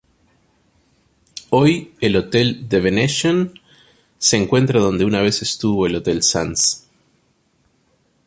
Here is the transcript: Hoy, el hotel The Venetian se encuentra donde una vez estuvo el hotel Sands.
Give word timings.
Hoy, 1.51 1.93
el 2.01 2.15
hotel 2.15 2.65
The 2.67 2.79
Venetian 2.79 3.53
se 4.17 4.35
encuentra 4.35 4.79
donde 4.79 5.05
una 5.05 5.21
vez 5.21 5.43
estuvo 5.43 5.85
el 5.85 5.95
hotel 5.97 6.23
Sands. 6.23 6.89